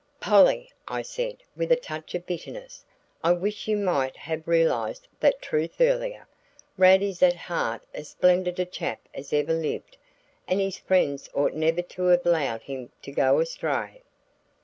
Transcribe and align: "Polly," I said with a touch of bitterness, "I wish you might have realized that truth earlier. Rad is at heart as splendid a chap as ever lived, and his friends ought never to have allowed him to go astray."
"Polly," 0.19 0.71
I 0.87 1.03
said 1.03 1.43
with 1.55 1.71
a 1.71 1.75
touch 1.75 2.15
of 2.15 2.25
bitterness, 2.25 2.83
"I 3.23 3.33
wish 3.33 3.67
you 3.67 3.77
might 3.77 4.15
have 4.17 4.47
realized 4.47 5.07
that 5.19 5.43
truth 5.43 5.79
earlier. 5.79 6.27
Rad 6.75 7.03
is 7.03 7.21
at 7.21 7.35
heart 7.35 7.83
as 7.93 8.09
splendid 8.09 8.59
a 8.59 8.65
chap 8.65 8.99
as 9.13 9.31
ever 9.31 9.53
lived, 9.53 9.97
and 10.47 10.59
his 10.59 10.79
friends 10.79 11.29
ought 11.35 11.53
never 11.53 11.83
to 11.83 12.05
have 12.07 12.25
allowed 12.25 12.63
him 12.63 12.91
to 13.03 13.11
go 13.11 13.39
astray." 13.39 14.01